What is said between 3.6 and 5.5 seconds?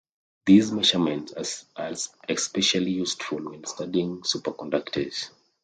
studying superconductors.